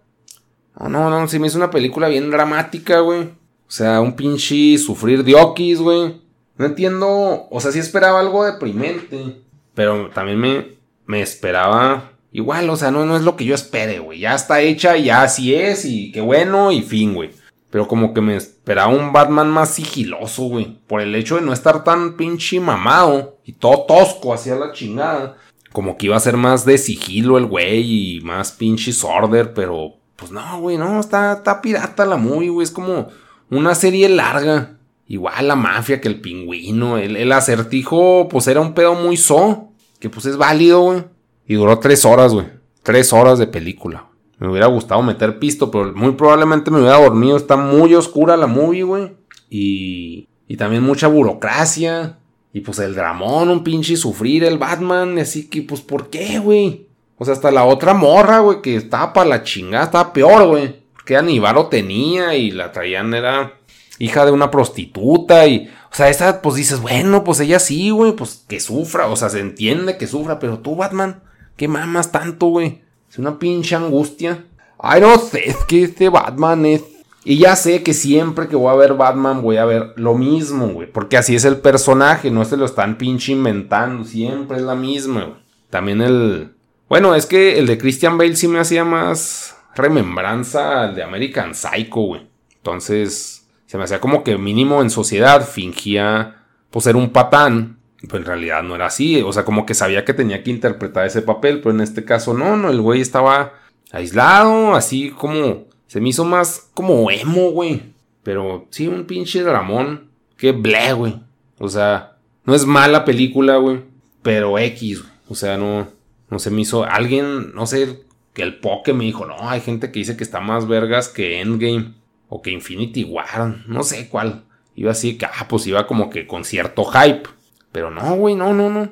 No, 0.80 0.88
no, 0.88 1.10
no, 1.10 1.28
se 1.28 1.40
me 1.40 1.48
hizo 1.48 1.58
una 1.58 1.72
película 1.72 2.08
bien 2.08 2.30
dramática, 2.30 3.00
güey. 3.00 3.22
O 3.22 3.72
sea, 3.72 4.02
un 4.02 4.16
pinche 4.16 4.78
sufrir 4.78 5.24
de 5.24 5.36
okis, 5.36 5.80
güey. 5.80 6.22
No 6.58 6.66
entiendo, 6.66 7.48
o 7.50 7.60
sea, 7.60 7.72
sí 7.72 7.80
esperaba 7.80 8.20
algo 8.20 8.46
deprimente. 8.46 9.42
Pero 9.74 10.10
también 10.10 10.40
me, 10.40 10.68
me 11.06 11.22
esperaba 11.22 12.12
igual, 12.32 12.70
o 12.70 12.76
sea, 12.76 12.92
no, 12.92 13.06
no 13.06 13.16
es 13.16 13.24
lo 13.24 13.36
que 13.36 13.46
yo 13.46 13.56
espere, 13.56 14.00
güey. 14.00 14.20
Ya 14.20 14.36
está 14.36 14.62
hecha, 14.62 14.96
ya 14.98 15.24
así 15.24 15.56
es 15.56 15.86
y 15.86 16.12
qué 16.12 16.22
bueno 16.22 16.72
y 16.72 16.82
fin, 16.82 17.14
güey. 17.14 17.32
Pero 17.72 17.88
como 17.88 18.14
que 18.14 18.22
me 18.22 18.38
esperaba 18.70 18.94
un 18.94 19.12
Batman 19.12 19.50
más 19.50 19.74
sigiloso, 19.74 20.44
güey. 20.44 20.78
Por 20.86 21.02
el 21.02 21.16
hecho 21.16 21.38
de 21.38 21.42
no 21.42 21.54
estar 21.54 21.84
tan 21.84 22.16
pinche 22.16 22.60
mamado. 22.60 23.40
Y 23.44 23.54
todo 23.54 23.86
tosco 23.88 24.32
hacia 24.32 24.56
la 24.56 24.74
chingada. 24.74 25.38
Como 25.72 25.98
que 25.98 26.06
iba 26.06 26.16
a 26.16 26.20
ser 26.20 26.38
más 26.38 26.66
de 26.66 26.78
sigilo 26.78 27.40
el 27.40 27.48
güey. 27.48 28.18
Y 28.18 28.22
más 28.22 28.52
pinche 28.52 28.94
sorder. 28.94 29.56
Pero 29.56 29.96
pues 30.16 30.32
no, 30.32 30.60
güey, 30.60 30.78
no. 30.78 31.00
Está, 31.00 31.34
está 31.34 31.64
pirata 31.64 32.06
la 32.06 32.18
movie, 32.18 32.50
güey. 32.50 32.64
Es 32.64 32.70
como 32.70 33.08
una 33.50 33.74
serie 33.74 34.08
larga. 34.08 34.78
Igual 35.08 35.48
la 35.48 35.56
mafia 35.56 36.00
que 36.00 36.08
el 36.08 36.22
pingüino. 36.22 37.00
El, 37.00 37.16
el 37.16 37.32
acertijo, 37.32 38.28
pues 38.30 38.48
era 38.48 38.62
un 38.62 38.76
pedo 38.76 38.94
muy 38.94 39.18
so. 39.18 39.70
Que 40.00 40.12
pues 40.12 40.28
es 40.28 40.38
válido, 40.38 40.82
güey. 40.82 41.06
Y 41.48 41.56
duró 41.56 41.80
tres 41.80 42.06
horas, 42.06 42.36
güey. 42.36 42.46
Tres 42.84 43.14
horas 43.14 43.40
de 43.40 43.48
película. 43.48 44.09
Me 44.40 44.50
hubiera 44.50 44.68
gustado 44.68 45.02
meter 45.04 45.38
pisto, 45.38 45.70
pero 45.70 45.94
muy 45.94 46.14
probablemente 46.14 46.72
me 46.72 46.80
hubiera 46.80 47.00
dormido. 47.00 47.38
Está 47.38 47.58
muy 47.58 47.94
oscura 47.94 48.38
la 48.38 48.48
movie, 48.48 48.84
güey. 48.84 49.12
Y, 49.50 50.28
y 50.48 50.58
también 50.58 50.82
mucha 50.82 51.08
burocracia. 51.08 52.18
Y 52.54 52.62
pues 52.62 52.80
el 52.80 52.96
dramón, 52.96 53.50
un 53.50 53.64
pinche 53.64 53.96
sufrir 53.98 54.44
el 54.46 54.58
Batman. 54.58 55.20
Así 55.20 55.50
que, 55.50 55.62
pues, 55.62 55.82
¿por 55.82 56.10
qué, 56.10 56.40
güey? 56.40 56.88
O 57.18 57.26
sea, 57.26 57.34
hasta 57.34 57.52
la 57.52 57.66
otra 57.66 57.94
morra, 57.94 58.40
güey, 58.40 58.62
que 58.62 58.78
estaba 58.78 59.12
para 59.12 59.30
la 59.30 59.44
chingada, 59.44 59.84
estaba 59.84 60.14
peor, 60.14 60.48
güey. 60.48 60.84
Porque 60.94 61.18
Aníbalo 61.18 61.68
tenía 61.68 62.34
y 62.36 62.52
la 62.52 62.72
traían, 62.72 63.14
era 63.14 63.60
hija 64.00 64.26
de 64.26 64.32
una 64.32 64.50
prostituta 64.50 65.46
y, 65.46 65.70
o 65.92 65.96
sea, 65.96 66.10
esa, 66.10 66.42
pues 66.42 66.56
dices, 66.56 66.80
bueno, 66.80 67.26
pues 67.26 67.42
ella 67.42 67.60
sí, 67.60 67.90
güey, 67.90 68.14
pues 68.14 68.46
que 68.48 68.62
sufra, 68.62 69.08
o 69.08 69.16
sea, 69.18 69.30
se 69.30 69.42
entiende 69.42 69.98
que 69.98 70.08
sufra, 70.08 70.40
pero 70.40 70.60
tú, 70.60 70.78
Batman, 70.78 71.22
¿qué 71.58 71.68
mamas 71.68 72.14
tanto, 72.14 72.48
güey? 72.48 72.82
Es 73.10 73.18
una 73.18 73.40
pinche 73.40 73.76
angustia. 73.76 74.46
Ay, 74.78 75.02
no 75.02 75.18
sé, 75.18 75.50
es 75.50 75.58
que 75.66 75.84
este 75.84 76.10
Batman 76.10 76.66
es... 76.66 76.84
Y 77.26 77.38
ya 77.38 77.56
sé 77.56 77.84
que 77.84 77.94
siempre 77.94 78.48
que 78.48 78.56
voy 78.56 78.72
a 78.72 78.78
ver 78.78 78.94
Batman 78.94 79.42
voy 79.42 79.58
a 79.58 79.66
ver 79.66 79.94
lo 79.98 80.16
mismo, 80.16 80.68
güey. 80.70 80.90
Porque 80.92 81.18
así 81.18 81.36
es 81.36 81.44
el 81.44 81.58
personaje, 81.58 82.32
no 82.32 82.46
se 82.46 82.56
lo 82.56 82.66
están 82.66 82.98
pinche 82.98 83.34
inventando. 83.34 84.06
Siempre 84.06 84.58
es 84.58 84.64
la 84.64 84.76
misma, 84.76 85.26
güey. 85.26 85.40
También 85.70 86.02
el... 86.02 86.54
Bueno, 86.88 87.14
es 87.14 87.26
que 87.26 87.60
el 87.60 87.68
de 87.68 87.78
Christian 87.78 88.18
Bale 88.18 88.36
sí 88.36 88.48
me 88.48 88.60
hacía 88.60 88.86
más 88.86 89.56
remembranza 89.76 90.84
al 90.84 90.96
de 90.96 91.04
American 91.04 91.54
Psycho, 91.54 92.02
güey. 92.02 92.28
Entonces, 92.56 93.48
se 93.66 93.78
me 93.78 93.84
hacía 93.84 94.00
como 94.00 94.24
que 94.24 94.38
mínimo 94.38 94.82
en 94.82 94.90
sociedad 94.90 95.48
fingía 95.48 96.44
pues 96.72 96.86
ser 96.86 96.96
un 96.96 97.10
patán. 97.10 97.79
Pero 98.02 98.18
en 98.18 98.26
realidad 98.26 98.64
no 98.64 98.76
era 98.76 98.88
así. 98.88 99.22
O 99.22 99.34
sea, 99.34 99.46
como 99.46 99.66
que 99.66 99.74
sabía 99.74 100.06
que 100.06 100.14
tenía 100.14 100.44
que 100.44 100.52
interpretar 100.52 101.06
ese 101.06 101.22
papel. 101.22 101.60
Pero 101.60 101.72
en 101.72 101.82
este 101.82 102.06
caso 102.06 102.34
no, 102.34 102.56
no. 102.56 102.70
El 102.70 102.82
güey 102.82 103.02
estaba 103.02 103.54
aislado, 103.92 104.76
así 104.76 105.12
como... 105.12 105.68
Se 105.88 106.00
me 106.00 106.10
hizo 106.10 106.24
más 106.24 106.70
como 106.76 107.10
emo, 107.10 107.50
güey. 107.52 107.82
Pero 108.22 108.68
sí, 108.70 108.88
un 108.88 109.06
pinche 109.06 109.42
dramón. 109.42 110.10
Que 110.38 110.52
ble, 110.52 110.94
güey. 110.94 111.20
O 111.58 111.68
sea, 111.68 112.18
no 112.46 112.54
es 112.54 112.66
mala 112.66 113.06
película, 113.06 113.58
güey. 113.58 113.82
Pero 114.22 114.60
X, 114.60 115.02
güey. 115.02 115.14
O 115.30 115.36
sea, 115.36 115.58
no, 115.58 115.88
no 116.30 116.38
se 116.40 116.52
me 116.52 116.62
hizo. 116.62 116.84
Alguien, 116.84 117.56
no 117.56 117.66
sé, 117.66 118.04
que 118.34 118.44
el 118.44 118.60
poke 118.60 118.94
me 118.94 119.06
dijo, 119.06 119.26
no, 119.26 119.50
hay 119.50 119.62
gente 119.62 119.92
que 119.92 120.00
dice 120.00 120.16
que 120.16 120.24
está 120.24 120.40
más 120.40 120.68
vergas 120.68 121.10
que 121.10 121.42
Endgame. 121.42 121.94
O 122.28 122.44
que 122.44 122.52
Infinity 122.52 123.04
War. 123.04 123.64
No 123.68 123.82
sé 123.82 124.08
cuál. 124.10 124.44
Iba 124.76 124.92
así 124.92 125.18
que, 125.18 125.26
ah, 125.26 125.48
pues 125.50 125.66
iba 125.66 125.88
como 125.88 126.12
que 126.12 126.28
con 126.28 126.46
cierto 126.46 126.86
hype. 126.86 127.28
Pero 127.72 127.92
no, 127.92 128.16
güey, 128.16 128.36
no, 128.36 128.54
no, 128.54 128.70
no. 128.70 128.90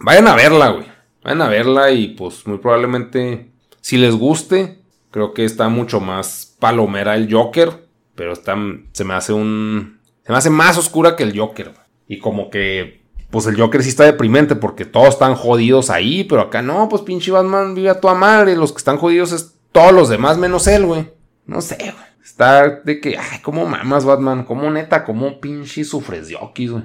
Vayan 0.00 0.28
a 0.28 0.36
verla, 0.36 0.68
güey. 0.68 0.86
Vayan 1.22 1.42
a 1.42 1.48
verla 1.48 1.90
y 1.90 2.08
pues 2.08 2.46
muy 2.46 2.58
probablemente, 2.58 3.52
si 3.80 3.96
les 3.96 4.14
guste, 4.14 4.82
creo 5.10 5.34
que 5.34 5.44
está 5.44 5.68
mucho 5.68 6.00
más 6.00 6.56
palomera 6.58 7.14
el 7.14 7.32
Joker. 7.32 7.88
Pero 8.14 8.32
está, 8.32 8.56
se 8.92 9.04
me 9.04 9.14
hace 9.14 9.32
un... 9.32 10.00
Se 10.24 10.32
me 10.32 10.38
hace 10.38 10.50
más 10.50 10.78
oscura 10.78 11.16
que 11.16 11.22
el 11.22 11.38
Joker. 11.38 11.70
güey. 11.70 11.86
Y 12.06 12.18
como 12.18 12.50
que 12.50 13.02
pues 13.32 13.46
el 13.46 13.58
Joker 13.58 13.82
sí 13.82 13.88
está 13.88 14.04
deprimente 14.04 14.54
porque 14.56 14.84
todos 14.84 15.08
están 15.08 15.34
jodidos 15.34 15.88
ahí, 15.88 16.22
pero 16.24 16.42
acá 16.42 16.60
no, 16.60 16.86
pues 16.90 17.00
pinche 17.00 17.30
Batman 17.30 17.74
vive 17.74 17.88
a 17.88 17.98
toda 17.98 18.12
madre, 18.12 18.54
los 18.54 18.72
que 18.72 18.78
están 18.78 18.98
jodidos 18.98 19.32
es 19.32 19.54
todos 19.72 19.92
los 19.92 20.10
demás 20.10 20.36
menos 20.36 20.66
él, 20.66 20.84
güey. 20.84 21.10
No 21.46 21.62
sé, 21.62 21.78
güey. 21.78 22.12
Está 22.22 22.68
de 22.68 23.00
que, 23.00 23.16
ay, 23.16 23.40
como 23.40 23.64
mamas 23.64 24.04
Batman, 24.04 24.44
como 24.44 24.70
neta, 24.70 25.02
como 25.02 25.40
pinche 25.40 25.82
sufres 25.82 26.28
de 26.28 26.36
güey. 26.36 26.82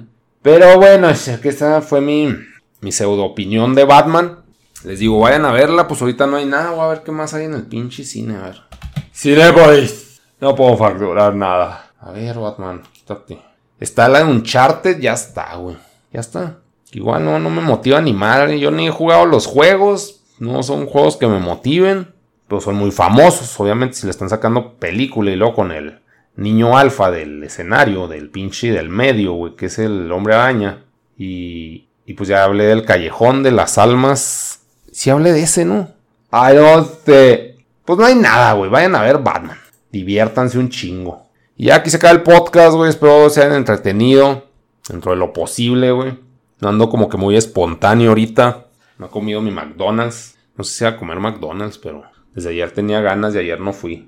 Pero 0.50 0.78
bueno, 0.78 1.08
que 1.42 1.50
esa 1.50 1.82
fue 1.82 2.00
mi, 2.00 2.34
mi 2.80 2.90
pseudo 2.90 3.22
opinión 3.22 3.74
de 3.74 3.84
Batman. 3.84 4.38
Les 4.82 4.98
digo, 4.98 5.20
vayan 5.20 5.44
a 5.44 5.52
verla, 5.52 5.86
pues 5.86 6.00
ahorita 6.00 6.26
no 6.26 6.38
hay 6.38 6.46
nada, 6.46 6.70
voy 6.70 6.86
a 6.86 6.88
ver 6.88 7.02
qué 7.02 7.12
más 7.12 7.34
hay 7.34 7.44
en 7.44 7.52
el 7.52 7.66
pinche 7.66 8.02
cine, 8.02 8.36
a 8.36 8.44
ver. 8.44 8.62
Cinepolis, 9.12 10.22
no 10.40 10.54
puedo 10.54 10.74
facturar 10.78 11.34
nada. 11.34 11.92
A 12.00 12.12
ver, 12.12 12.38
Batman, 12.38 12.80
quítate. 12.94 13.38
Está 13.78 14.08
la 14.08 14.20
de 14.20 14.24
Uncharted, 14.24 14.98
ya 14.98 15.12
está, 15.12 15.54
güey. 15.56 15.76
Ya 16.14 16.20
está. 16.20 16.60
Igual 16.92 17.26
no, 17.26 17.38
no 17.38 17.50
me 17.50 17.60
motiva 17.60 18.00
ni 18.00 18.14
madre. 18.14 18.58
Yo 18.58 18.70
ni 18.70 18.86
he 18.86 18.90
jugado 18.90 19.26
los 19.26 19.44
juegos. 19.44 20.22
No 20.38 20.62
son 20.62 20.86
juegos 20.86 21.18
que 21.18 21.26
me 21.26 21.40
motiven. 21.40 22.14
Pero 22.48 22.62
son 22.62 22.76
muy 22.76 22.90
famosos. 22.90 23.60
Obviamente 23.60 23.96
si 23.96 24.06
le 24.06 24.12
están 24.12 24.30
sacando 24.30 24.76
película 24.76 25.30
y 25.30 25.36
luego 25.36 25.54
con 25.54 25.72
el 25.72 26.00
niño 26.38 26.78
alfa 26.78 27.10
del 27.10 27.42
escenario, 27.42 28.08
del 28.08 28.30
pinche 28.30 28.70
del 28.70 28.88
medio, 28.88 29.32
güey, 29.32 29.56
que 29.56 29.66
es 29.66 29.78
el 29.78 30.10
hombre 30.12 30.34
araña. 30.34 30.84
Y, 31.18 31.88
y 32.06 32.14
pues 32.14 32.28
ya 32.28 32.44
hablé 32.44 32.64
del 32.64 32.84
callejón 32.84 33.42
de 33.42 33.50
las 33.50 33.76
almas. 33.76 34.62
Sí 34.92 35.10
hablé 35.10 35.32
de 35.32 35.42
ese, 35.42 35.64
¿no? 35.64 35.90
Ay, 36.30 36.56
no 36.56 36.84
sé. 37.04 37.56
Pues 37.84 37.98
no 37.98 38.04
hay 38.04 38.14
nada, 38.14 38.52
güey. 38.52 38.70
Vayan 38.70 38.94
a 38.94 39.02
ver 39.02 39.18
Batman. 39.18 39.58
Diviértanse 39.90 40.58
un 40.58 40.68
chingo. 40.68 41.26
Y 41.56 41.66
ya 41.66 41.76
aquí 41.76 41.90
se 41.90 41.96
acaba 41.96 42.14
el 42.14 42.22
podcast, 42.22 42.76
güey. 42.76 42.90
Espero 42.90 43.28
se 43.30 43.42
hayan 43.42 43.56
entretenido. 43.56 44.46
Dentro 44.88 45.12
de 45.12 45.18
lo 45.18 45.32
posible, 45.32 45.90
güey. 45.90 46.18
No 46.60 46.68
ando 46.68 46.88
como 46.88 47.08
que 47.08 47.16
muy 47.16 47.36
espontáneo 47.36 48.10
ahorita. 48.10 48.66
No 48.98 49.06
he 49.06 49.10
comido 49.10 49.40
mi 49.40 49.50
McDonald's. 49.50 50.36
No 50.56 50.64
sé 50.64 50.74
si 50.74 50.84
voy 50.84 50.94
a 50.94 50.96
comer 50.96 51.18
McDonald's, 51.18 51.78
pero 51.78 52.04
desde 52.34 52.50
ayer 52.50 52.70
tenía 52.70 53.00
ganas 53.00 53.34
y 53.34 53.38
ayer 53.38 53.60
no 53.60 53.72
fui. 53.72 54.07